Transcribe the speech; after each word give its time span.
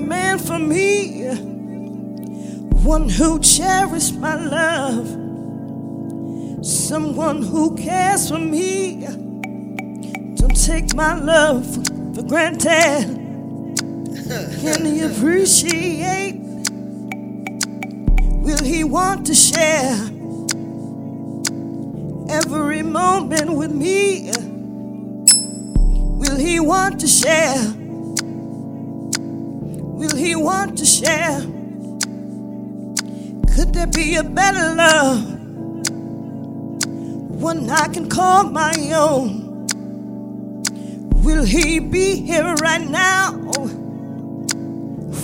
man 0.00 0.38
for 0.38 0.58
me, 0.58 1.26
one 2.82 3.08
who 3.08 3.38
cherishes 3.40 4.12
my 4.12 4.34
love, 4.34 5.06
someone 6.64 7.42
who 7.42 7.76
cares 7.76 8.28
for 8.28 8.38
me. 8.38 9.06
Don't 10.36 10.56
take 10.64 10.94
my 10.94 11.14
love 11.14 11.66
for 12.14 12.22
granted. 12.22 13.16
Can 14.60 14.84
he 14.84 15.02
appreciate? 15.02 16.40
Will 18.42 18.64
he 18.64 18.84
want 18.84 19.26
to 19.26 19.34
share 19.34 19.92
every 22.30 22.82
moment 22.82 23.52
with 23.52 23.72
me? 23.72 24.32
Will 26.18 26.36
he 26.36 26.60
want 26.60 27.00
to 27.00 27.06
share? 27.06 27.79
Will 30.00 30.16
he 30.16 30.34
want 30.34 30.78
to 30.78 30.86
share? 30.86 31.40
Could 33.54 33.74
there 33.74 33.86
be 33.86 34.16
a 34.16 34.24
better 34.24 34.74
love? 34.74 35.22
One 37.42 37.68
I 37.68 37.86
can 37.88 38.08
call 38.08 38.44
my 38.44 38.72
own. 38.94 39.66
Will 41.22 41.44
he 41.44 41.80
be 41.80 42.16
here 42.16 42.54
right 42.62 42.80
now? 42.80 43.40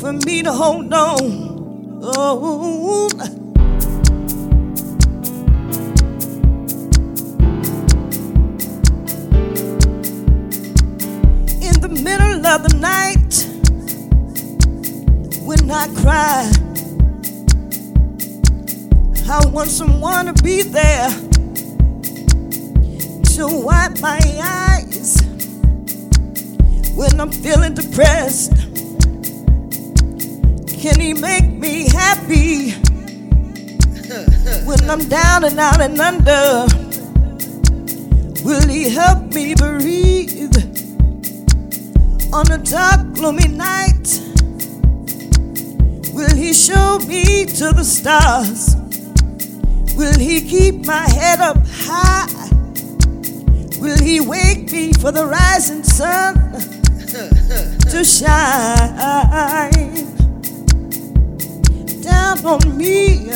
for 0.00 0.12
me 0.12 0.42
to 0.42 0.52
hold 0.52 0.92
on. 0.92 2.00
Oh. 2.02 3.08
In 11.60 11.80
the 11.80 11.88
middle 11.88 12.46
of 12.46 12.62
the 12.62 12.76
night, 12.78 13.55
when 15.46 15.70
I 15.70 15.86
cry, 15.94 16.50
I 19.30 19.46
want 19.46 19.70
someone 19.70 20.26
to 20.26 20.42
be 20.42 20.62
there 20.62 21.08
to 23.36 23.46
wipe 23.46 24.00
my 24.00 24.18
eyes 24.42 25.22
when 26.96 27.20
I'm 27.20 27.30
feeling 27.30 27.74
depressed. 27.74 28.54
Can 30.80 30.98
he 31.00 31.14
make 31.14 31.48
me 31.52 31.88
happy 31.90 32.72
when 34.66 34.90
I'm 34.90 35.08
down 35.08 35.44
and 35.44 35.60
out 35.60 35.80
and 35.80 36.00
under? 36.00 36.66
Will 38.44 38.66
he 38.66 38.90
help 38.90 39.32
me 39.32 39.54
breathe 39.54 40.56
on 42.32 42.50
a 42.50 42.58
dark, 42.58 43.12
gloomy 43.14 43.46
night? 43.46 44.25
Will 46.16 46.34
he 46.34 46.54
show 46.54 46.98
me 47.00 47.44
to 47.44 47.72
the 47.72 47.84
stars? 47.84 48.74
Will 49.96 50.18
he 50.18 50.40
keep 50.40 50.86
my 50.86 51.06
head 51.10 51.40
up 51.40 51.58
high? 51.68 52.24
Will 53.78 53.98
he 53.98 54.20
wake 54.20 54.72
me 54.72 54.94
for 54.94 55.12
the 55.12 55.26
rising 55.26 55.82
sun 55.82 56.52
to 57.90 58.02
shine? 58.02 58.96
down 62.00 62.46
on 62.46 62.78
me. 62.78 63.26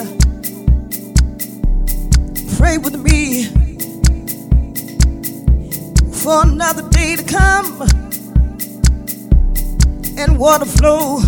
Pray 2.56 2.78
with 2.78 2.96
me 2.96 3.44
for 6.22 6.44
another 6.44 6.88
day 6.88 7.16
to 7.16 7.24
come 7.24 7.82
and 10.16 10.38
water 10.38 10.64
flow 10.64 11.20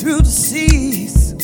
through 0.00 0.20
the 0.20 0.24
seas. 0.24 1.34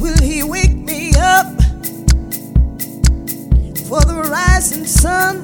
Will 0.00 0.18
He 0.22 0.42
wake 0.42 0.76
me 0.76 1.12
up 1.16 1.46
for 3.88 4.00
the 4.02 4.28
rising 4.30 4.84
sun 4.84 5.42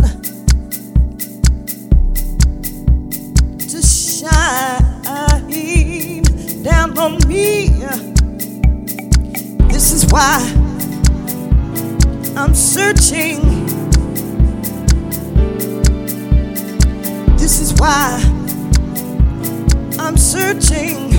to 3.58 3.82
shine? 3.82 4.84
down 6.64 6.98
on 6.98 7.18
me. 7.28 7.68
This 9.68 9.92
is 9.92 10.06
why 10.10 10.40
I'm 12.34 12.54
searching. 12.54 13.66
This 17.36 17.60
is 17.60 17.74
why 17.74 18.43
I'm 20.04 20.18
searching 20.18 21.12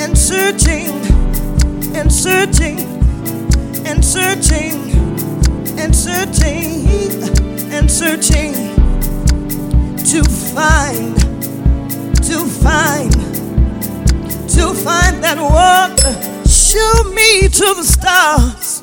and 0.00 0.18
searching 0.18 0.90
and 1.94 2.12
searching 2.12 2.78
and 3.86 4.04
searching 4.04 4.90
and 5.78 5.94
searching 5.94 6.86
and 7.72 7.88
searching 7.88 8.52
to 10.10 10.24
find 10.54 11.18
to 12.28 12.44
find, 12.44 13.12
to 14.50 14.74
find 14.74 15.24
that 15.24 15.38
one. 15.38 15.96
Show 16.46 17.04
me 17.14 17.48
to 17.48 17.74
the 17.74 17.84
stars. 17.84 18.82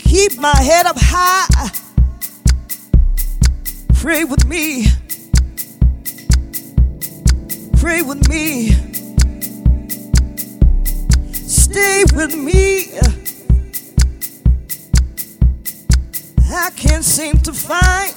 Keep 0.00 0.38
my 0.38 0.54
head 0.60 0.84
up 0.84 0.96
high. 0.98 1.77
Pray 4.08 4.24
with 4.24 4.46
me. 4.46 4.86
Pray 7.76 8.00
with 8.00 8.26
me. 8.26 8.70
Stay 11.30 12.04
with 12.14 12.34
me. 12.34 12.98
I 16.50 16.70
can't 16.74 17.04
seem 17.04 17.36
to 17.40 17.52
find 17.52 18.14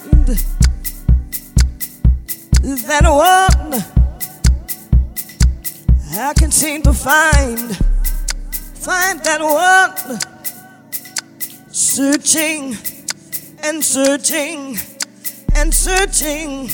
that 2.87 3.03
one 3.03 3.83
I 6.17 6.33
can 6.35 6.51
seem 6.51 6.83
to 6.83 6.93
find, 6.93 7.75
find 8.77 9.19
that 9.25 9.41
one. 9.41 10.19
Searching 11.69 12.77
and 13.61 13.83
searching 13.83 14.77
and 15.61 15.71
searching 15.71 16.71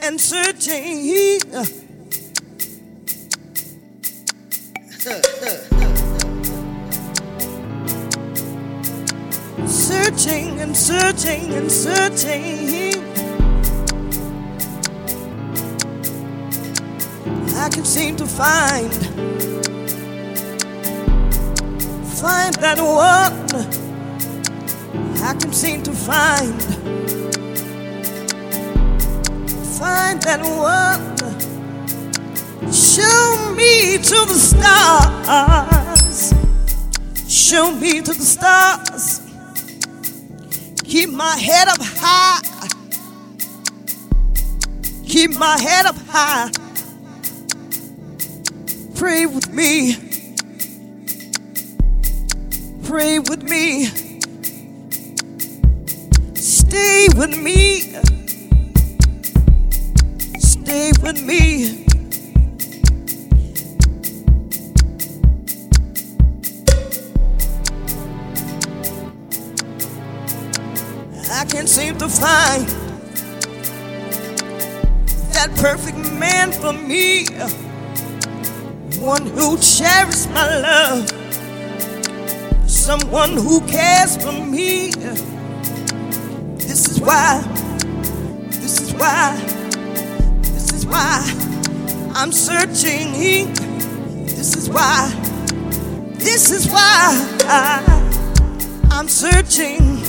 and 0.00 0.18
searching. 0.18 1.38
searching 9.66 10.60
and 10.60 10.74
searching 10.74 11.52
and 11.52 11.70
searching. 11.70 13.04
I 17.54 17.68
can 17.68 17.84
seem 17.84 18.16
to 18.16 18.26
find 18.26 18.94
find 22.22 22.54
that 22.64 22.78
one 22.80 23.46
I 25.22 25.34
can 25.34 25.52
seem 25.52 25.82
to 25.82 25.92
find 25.92 27.45
find 29.78 30.22
that 30.22 30.40
one 30.40 31.16
show 32.72 33.54
me 33.54 33.98
to 33.98 34.24
the 34.26 34.38
stars 34.50 36.32
show 37.28 37.70
me 37.72 38.00
to 38.00 38.12
the 38.12 38.24
stars 38.24 39.20
keep 40.84 41.10
my 41.10 41.36
head 41.36 41.68
up 41.68 41.78
high 41.80 42.40
keep 45.06 45.36
my 45.38 45.58
head 45.58 45.86
up 45.86 45.96
high 46.08 46.50
Pray 48.96 49.26
with 49.26 49.52
me. 49.52 49.94
Pray 52.84 53.18
with 53.18 53.42
me. 53.42 53.84
Stay 56.34 57.08
with 57.14 57.36
me. 57.36 58.05
Stay 60.66 60.90
with 61.00 61.22
me. 61.22 61.84
I 71.30 71.44
can't 71.44 71.68
seem 71.68 71.96
to 71.98 72.08
find 72.08 72.66
that 75.34 75.52
perfect 75.54 75.98
man 76.18 76.50
for 76.50 76.72
me 76.72 77.26
one 78.98 79.24
who 79.24 79.56
cherishes 79.58 80.26
my 80.30 80.58
love, 80.62 81.08
someone 82.68 83.34
who 83.34 83.60
cares 83.68 84.16
for 84.16 84.32
me. 84.32 84.90
This 86.56 86.88
is 86.88 87.00
why, 87.00 87.40
this 88.48 88.80
is 88.80 88.92
why, 88.94 89.55
why 90.86 91.20
I'm 92.14 92.32
searching. 92.32 93.12
This 94.24 94.56
is 94.56 94.68
why, 94.68 95.10
this 96.14 96.50
is 96.50 96.68
why 96.68 97.82
I'm 98.90 99.08
searching. 99.08 100.00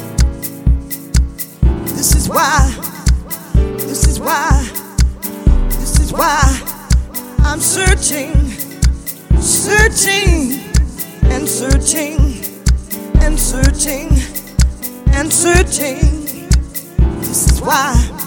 This 1.85 2.15
is 2.15 2.29
why, 2.29 2.73
this 3.77 4.07
is 4.07 4.19
why, 4.19 4.63
this 5.69 5.99
is 5.99 6.13
why 6.13 6.41
I'm 7.39 7.59
searching, 7.59 8.33
searching 9.41 10.61
and 11.31 11.47
searching 11.47 12.19
and 13.21 13.39
searching 13.39 14.09
and 15.13 15.33
searching. 15.33 16.47
This 17.19 17.51
is 17.51 17.61
why. 17.61 18.26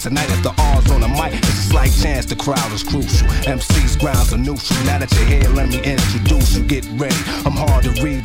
tonight 0.00 0.30
at 0.30 0.42
the 0.42 0.54
R's 0.56 0.90
on 0.90 1.02
the 1.02 1.08
mic. 1.08 1.34
It's 1.34 1.48
a 1.48 1.68
slight 1.68 1.92
chance 1.92 2.24
the 2.24 2.36
crowd 2.36 2.72
is 2.72 2.82
crucial. 2.82 3.28
MC's 3.44 3.96
grounds 3.96 4.32
are 4.32 4.38
neutral. 4.38 4.80
Now 4.84 4.98
that 4.98 5.12
you're 5.12 5.26
here, 5.26 5.48
let 5.50 5.68
me 5.68 5.76
introduce 5.82 6.56
you. 6.56 6.64
Get 6.64 6.86
ready. 6.96 7.20
I'm 7.44 7.52
hard 7.52 7.84
to 7.84 7.92
read 8.02 8.24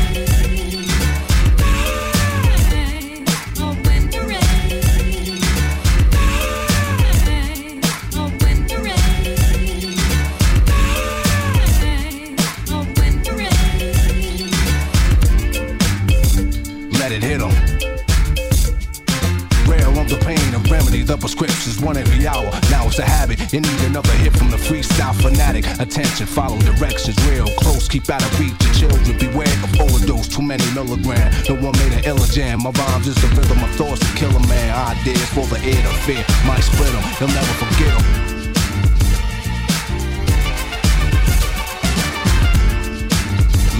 one 21.81 21.97
every 21.97 22.27
hour. 22.27 22.51
Now 22.69 22.85
it's 22.87 22.99
a 22.99 23.05
habit. 23.05 23.51
You 23.51 23.61
need 23.61 23.81
another 23.81 24.11
hit 24.13 24.33
from 24.37 24.49
the 24.49 24.57
freestyle 24.57 25.15
fanatic. 25.15 25.65
Attention, 25.79 26.25
follow 26.25 26.57
directions 26.59 27.17
real 27.27 27.47
close. 27.57 27.87
Keep 27.87 28.09
out 28.09 28.21
of 28.21 28.39
reach. 28.39 28.53
Your 28.61 28.73
children 28.89 29.17
beware 29.17 29.53
of 29.63 29.81
overdose. 29.81 30.27
Too 30.27 30.41
many 30.41 30.63
milligrams. 30.73 31.49
No 31.49 31.55
one 31.55 31.73
made 31.79 31.93
an 31.93 32.03
illa 32.05 32.27
jam. 32.27 32.63
My 32.63 32.71
rhymes 32.71 33.07
is 33.07 33.15
the 33.15 33.27
rhythm 33.35 33.63
of 33.63 33.69
thoughts 33.71 33.99
to 33.99 34.17
kill 34.17 34.35
a 34.35 34.47
man. 34.47 34.97
Ideas 34.97 35.29
for 35.33 35.45
the 35.47 35.59
air 35.65 35.81
to 35.81 35.93
fear. 36.05 36.23
Might 36.45 36.61
split 36.61 36.91
them. 36.91 37.03
They'll 37.19 37.29
never 37.29 37.53
forget 37.65 37.93
them. 37.97 38.31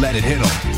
Let 0.01 0.15
it 0.15 0.23
hit. 0.23 0.70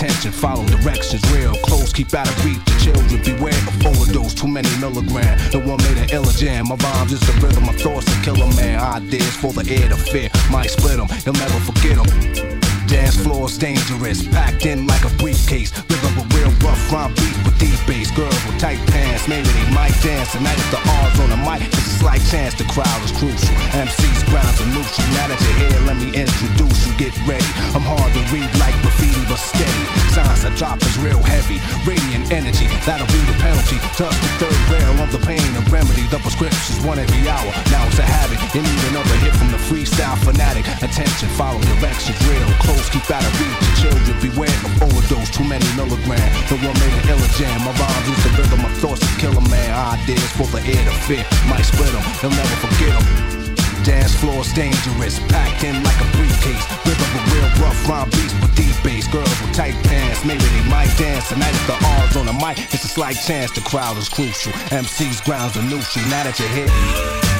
Attention, 0.00 0.32
follow 0.32 0.64
directions 0.64 1.22
real 1.30 1.52
close, 1.56 1.92
keep 1.92 2.14
out 2.14 2.26
of 2.26 2.42
reach. 2.42 2.58
Children 2.82 3.22
beware 3.22 3.52
of 3.52 3.86
overdose, 3.86 4.32
too 4.32 4.48
many 4.48 4.66
milligrams. 4.80 5.50
The 5.50 5.58
one 5.58 5.76
made 5.76 5.98
an 5.98 6.08
illa 6.08 6.32
jam. 6.32 6.68
My 6.68 6.76
rhymes 6.76 7.12
is 7.12 7.20
the 7.20 7.46
rhythm 7.46 7.68
of 7.68 7.76
thoughts 7.76 8.06
to 8.06 8.22
kill 8.22 8.42
a 8.42 8.56
man. 8.56 8.80
Ideas 8.80 9.36
for 9.36 9.52
the 9.52 9.70
air 9.70 9.90
to 9.90 9.96
fear, 9.96 10.30
might 10.50 10.70
split 10.70 10.96
them, 10.96 11.08
you'll 11.26 11.34
never 11.34 11.60
forget 11.60 11.96
them. 11.98 12.59
Dance 12.90 13.14
floor's 13.14 13.56
dangerous, 13.56 14.26
packed 14.34 14.66
in 14.66 14.84
like 14.84 15.04
a 15.06 15.14
briefcase. 15.14 15.70
Rhythm 15.86 16.18
a 16.18 16.26
real 16.34 16.50
rough 16.58 16.90
rhyme 16.90 17.14
beat 17.14 17.38
with 17.46 17.54
deep 17.62 17.78
bass. 17.86 18.10
Girls 18.10 18.34
with 18.50 18.58
tight 18.58 18.82
pants, 18.90 19.30
maybe 19.30 19.46
they 19.46 19.70
might 19.70 19.94
dance. 20.02 20.34
Tonight 20.34 20.58
if 20.58 20.70
the 20.74 20.82
R's 20.82 21.20
on 21.22 21.30
the 21.30 21.38
mic, 21.46 21.62
it's 21.62 21.78
a 21.78 22.02
slight 22.02 22.18
chance 22.26 22.58
the 22.58 22.66
crowd 22.66 22.98
is 23.06 23.14
crucial. 23.14 23.54
MC's 23.78 24.26
grounds 24.26 24.58
are 24.58 24.70
neutral. 24.74 25.06
Now 25.14 25.30
that 25.30 25.38
you're 25.38 25.70
here, 25.70 25.78
let 25.86 26.02
me 26.02 26.10
introduce 26.10 26.82
you. 26.82 26.92
Get 26.98 27.14
ready. 27.30 27.46
I'm 27.78 27.86
hard 27.86 28.10
to 28.10 28.22
read 28.34 28.50
like 28.58 28.74
graffiti, 28.82 29.22
but 29.30 29.38
steady. 29.38 29.84
Signs 30.10 30.42
I 30.42 30.50
drop 30.58 30.82
is 30.82 30.98
real 30.98 31.22
heavy. 31.22 31.62
Radiant 31.86 32.34
energy, 32.34 32.66
that'll 32.90 33.06
be 33.14 33.22
the 33.30 33.38
penalty. 33.38 33.78
Touch 33.94 34.18
the 34.18 34.30
third 34.42 34.60
rail 34.66 34.98
of 34.98 35.14
the 35.14 35.22
pain 35.22 35.46
and 35.54 35.62
remedy. 35.70 36.10
The 36.10 36.18
prescription's 36.18 36.82
one 36.82 36.98
every 36.98 37.22
hour. 37.30 37.54
Now 37.70 37.86
it's 37.86 38.02
a 38.02 38.06
habit. 38.06 38.42
You 38.50 38.66
need 38.66 38.82
another 38.90 39.14
hit 39.22 39.30
from 39.38 39.54
the 39.54 39.62
freestyle 39.70 40.18
fanatic. 40.26 40.66
Attention, 40.82 41.30
follow 41.38 41.62
directions 41.78 42.18
real 42.26 42.50
close 42.66 42.79
keep 42.88 43.04
out 43.10 43.20
of 43.20 43.34
reach. 43.36 43.60
Children 43.82 44.16
beware 44.24 44.58
of 44.64 44.72
overdose, 44.80 45.28
too 45.28 45.44
many 45.44 45.66
milligrams. 45.76 46.32
The 46.48 46.56
one 46.64 46.76
made 46.80 46.96
an 47.04 47.12
illa 47.12 47.28
jam. 47.36 47.60
My 47.66 47.74
rhymes 47.76 48.08
is 48.08 48.20
the 48.24 48.32
rhythm 48.40 48.64
of 48.64 48.72
thoughts 48.80 49.04
to 49.04 49.12
kill 49.20 49.36
a 49.36 49.44
man. 49.52 49.68
Ideas 50.00 50.30
for 50.38 50.48
the 50.48 50.62
air 50.64 50.84
to 50.88 50.94
fear. 51.04 51.24
Might 51.50 51.66
split 51.66 51.92
them, 51.92 52.04
they'll 52.22 52.32
never 52.32 52.56
forget 52.64 52.94
them. 52.96 53.40
Dance 53.84 54.14
floor's 54.14 54.52
dangerous, 54.52 55.18
packed 55.32 55.64
in 55.64 55.82
like 55.82 56.00
a 56.00 56.08
briefcase. 56.16 56.64
Rhythm 56.84 57.10
a 57.16 57.20
real 57.32 57.48
rough 57.64 57.88
rhyme 57.88 58.10
beats 58.10 58.34
with 58.40 58.54
deep 58.54 58.76
bass. 58.84 59.08
Girls 59.08 59.28
with 59.40 59.54
tight 59.54 59.74
pants, 59.84 60.24
maybe 60.24 60.44
they 60.44 60.68
might 60.68 60.92
dance. 60.98 61.28
Tonight 61.28 61.54
if 61.54 61.66
the 61.66 61.76
R's 62.00 62.16
on 62.16 62.26
the 62.26 62.34
mic, 62.34 62.58
it's 62.74 62.84
a 62.84 62.88
slight 62.88 63.16
chance. 63.16 63.52
The 63.52 63.62
crowd 63.62 63.96
is 63.96 64.08
crucial. 64.08 64.52
MC's 64.70 65.20
grounds 65.22 65.56
are 65.56 65.62
neutral. 65.62 66.04
Now 66.12 66.24
that 66.24 66.38
you're 66.38 66.48
here. 66.48 67.39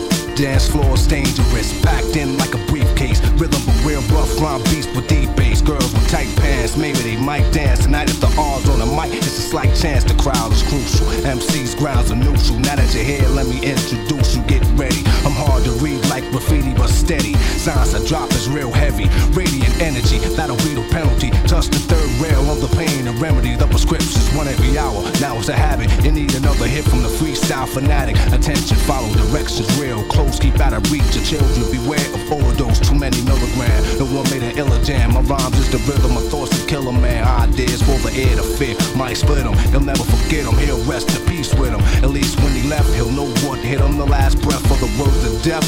Dance 0.41 0.67
floor 0.67 0.83
floor's 0.83 1.05
dangerous, 1.05 1.71
packed 1.83 2.15
in 2.15 2.35
like 2.39 2.55
a 2.55 2.57
briefcase. 2.65 3.21
Rhythm 3.37 3.61
but 3.63 3.85
real 3.85 4.01
rough 4.09 4.41
rhyme 4.41 4.63
beast 4.63 4.89
with 4.95 5.07
deep 5.07 5.29
bass. 5.35 5.50
Girls 5.65 5.93
with 5.93 6.09
tight 6.09 6.27
pants, 6.37 6.75
maybe 6.75 6.97
they 6.99 7.17
might 7.17 7.45
dance 7.53 7.85
tonight 7.85 8.09
if 8.09 8.19
the 8.19 8.27
R's 8.39 8.67
on 8.69 8.79
the 8.79 8.85
mic. 8.85 9.13
It's 9.13 9.27
a 9.27 9.41
slight 9.41 9.75
chance 9.75 10.03
the 10.03 10.15
crowd 10.15 10.51
is 10.51 10.63
crucial. 10.63 11.05
MC's 11.25 11.75
grounds 11.75 12.11
are 12.11 12.15
neutral. 12.15 12.57
Now 12.59 12.75
that 12.75 12.93
you're 12.95 13.03
here, 13.03 13.27
let 13.29 13.45
me 13.45 13.61
introduce 13.61 14.35
you. 14.35 14.41
Get 14.43 14.65
ready. 14.73 15.03
I'm 15.21 15.37
hard 15.37 15.63
to 15.65 15.71
read 15.83 16.01
like 16.09 16.25
graffiti, 16.31 16.73
but 16.73 16.89
steady. 16.89 17.35
Signs 17.61 17.93
I 17.93 18.03
drop 18.07 18.31
is 18.31 18.49
real 18.49 18.71
heavy. 18.71 19.05
Radiant 19.37 19.81
energy, 19.81 20.17
that'll 20.35 20.57
be 20.65 20.73
the 20.73 20.85
penalty. 20.89 21.29
Touch 21.45 21.67
the 21.67 21.79
third 21.85 22.09
rail 22.17 22.41
of 22.49 22.59
the 22.61 22.71
pain 22.75 23.07
and 23.07 23.19
remedy. 23.21 23.55
The 23.55 23.67
prescription's 23.67 24.33
one 24.33 24.47
every 24.47 24.77
hour. 24.77 25.03
Now 25.21 25.37
it's 25.37 25.49
a 25.49 25.55
habit. 25.55 25.91
You 26.03 26.11
need 26.11 26.33
another 26.33 26.67
hit 26.67 26.85
from 26.85 27.03
the 27.03 27.09
freestyle 27.09 27.67
fanatic. 27.67 28.17
Attention, 28.33 28.77
follow 28.89 29.13
directions 29.13 29.69
real 29.79 30.03
close. 30.09 30.39
Keep 30.39 30.59
out 30.59 30.73
of 30.73 30.81
reach 30.91 31.15
of 31.15 31.23
children. 31.23 31.69
Beware 31.71 32.07
of 32.17 32.31
overdose. 32.31 32.79
Too 32.79 32.97
many 32.97 33.21
milligrams. 33.21 33.97
The 33.97 34.05
one 34.05 34.25
made 34.31 34.43
an 34.43 34.57
illa 34.57 34.81
jam. 34.83 35.13
My 35.13 35.21
rhymes 35.51 35.67
is 35.67 35.71
the 35.71 35.91
rhythm. 35.91 36.13
My 36.13 36.21
thoughts 36.21 36.59
to 36.59 36.67
kill 36.67 36.87
a 36.87 36.93
man. 36.93 37.23
Ideas 37.49 37.81
for 37.81 37.97
the 37.99 38.11
air 38.15 38.35
to 38.35 38.43
fear. 38.43 38.75
Might 38.95 39.17
split 39.17 39.45
him. 39.45 39.53
He'll 39.71 39.81
never 39.81 40.03
forget 40.03 40.45
him. 40.45 40.57
He'll 40.57 40.83
rest 40.85 41.09
in 41.17 41.25
peace 41.27 41.53
with 41.53 41.71
him. 41.71 41.81
At 42.03 42.09
least 42.09 42.39
when 42.41 42.51
he 42.53 42.67
left, 42.67 42.93
he'll 42.93 43.11
know 43.11 43.27
what 43.45 43.59
hit 43.59 43.79
him. 43.79 43.97
The 43.97 44.05
last 44.05 44.41
breath 44.41 44.63
of 44.71 44.79
the 44.79 44.91
words 45.01 45.23
of 45.25 45.41
death. 45.43 45.67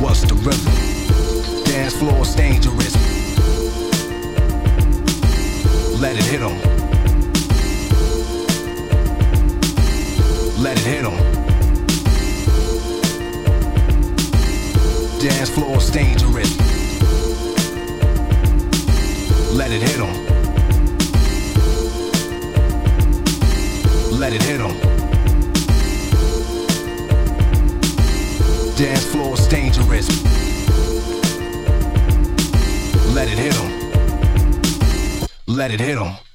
What's 0.00 0.22
the 0.22 0.34
rhythm? 0.34 1.64
Dance 1.64 1.96
floor's 1.96 2.34
dangerous. 2.34 2.94
Let 6.00 6.16
it 6.16 6.24
hit 6.24 6.40
him. 6.40 6.56
Let 10.62 10.78
it 10.78 10.84
hit 10.84 11.04
him. 11.04 11.16
Dance 15.20 15.50
floor's 15.50 15.90
dangerous. 15.90 16.75
Let 19.56 19.70
it 19.72 19.80
hit 19.80 19.96
him. 19.96 20.12
Let 24.20 24.34
it 24.34 24.42
hit 24.42 24.60
him. 24.60 24.76
Dance 28.76 29.04
floor's 29.06 29.48
dangerous. 29.48 30.08
Let 33.14 33.28
it 33.28 33.38
hit 33.38 33.54
him. 33.54 33.70
Let 35.46 35.70
it 35.70 35.80
hit 35.80 35.96
him. 35.96 36.25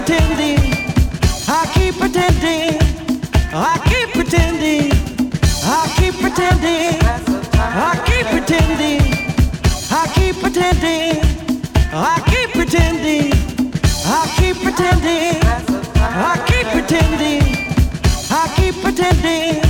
Pretending. 0.00 0.58
I 1.46 1.70
keep 1.74 1.94
pretending. 1.98 2.80
I 3.52 3.76
keep 3.88 4.08
pretending. 4.14 4.92
I 5.62 5.92
keep 5.98 6.14
pretending. 6.14 6.98
I 7.60 8.02
keep 8.06 8.26
pretending. 8.26 9.02
I 9.92 10.08
keep 10.14 10.36
pretending. 10.40 11.20
I 11.92 12.22
keep 12.30 12.50
pretending. 12.52 13.32
I 14.06 14.26
keep 14.38 14.56
pretending. 14.62 15.40
I 16.02 16.44
keep 16.48 16.66
pretending. 16.72 17.42
I 18.30 18.54
keep 18.56 18.82
pretending. 18.82 19.69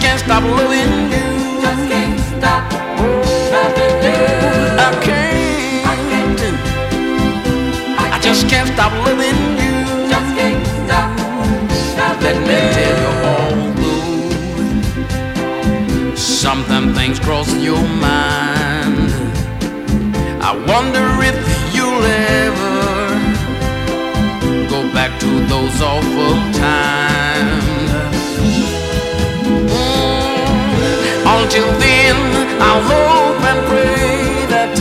can't 0.00 0.20
stop 0.20 0.42
loving 0.42 1.12
you. 1.12 1.26
Just 1.60 1.82
can't 1.90 2.18
stop 2.20 2.72
loving 3.52 3.96
you. 4.06 4.18
I 4.78 4.90
can't. 5.06 5.86
I, 5.86 5.94
can't. 6.10 6.40
I 8.14 8.18
just 8.22 8.48
can't 8.48 8.68
stop 8.68 8.92
loving 9.06 9.40
you. 9.60 9.74
Just 10.08 10.30
can't 10.36 10.66
stop 10.84 11.10
loving 11.98 12.24
Let 12.24 12.36
me 12.48 12.56
tell 12.74 12.96
you 13.00 13.08
although 13.10 13.70
sometimes 16.16 16.96
things 16.96 17.18
cross 17.20 17.52
your 17.56 17.82
mind. 17.82 19.10
I 20.42 20.52
wonder 20.66 21.04
if 21.30 21.36
you'll 21.74 22.04
ever 22.38 22.76
go 24.70 24.80
back 24.94 25.20
to 25.20 25.26
those 25.48 25.82
awful 25.82 26.34
times. 26.58 27.19
I 32.80 32.82
hope 32.82 33.42
and 33.50 33.60
pray 33.68 34.46
that 34.54 34.72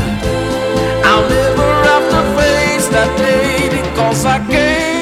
I'll 1.04 1.28
never 1.28 1.70
have 1.90 2.06
to 2.16 2.22
face 2.40 2.88
that 2.96 3.12
day 3.18 3.68
because 3.70 4.26
I 4.26 4.40
can't. 4.48 5.00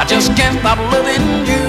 I 0.00 0.04
just 0.06 0.34
can't 0.36 0.58
stop 0.60 0.78
loving 0.92 1.46
you. 1.46 1.63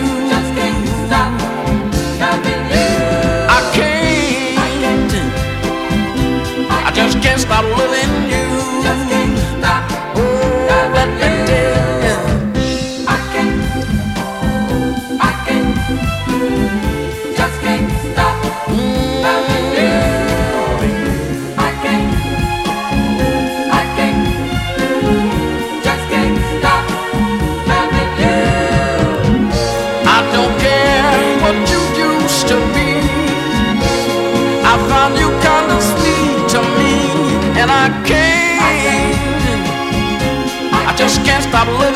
stop 41.56 41.80
living. 41.80 41.95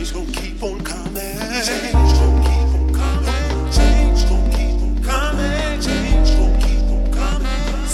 change 0.00 0.12
gon' 0.14 0.26
keep 0.32 0.62
on 0.62 0.80
coming. 0.80 1.38
Change 1.62 1.82
keep 1.82 1.94
on 1.94 2.94
coming. 2.94 3.70
Change 3.70 4.24
keep 4.50 4.80
on 4.80 5.02
coming. 5.02 5.80
Change 5.80 6.30
keep 6.62 6.90
on 6.90 7.10
coming. 7.12 7.86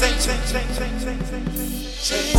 Change. 2.02 2.35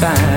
time 0.00 0.35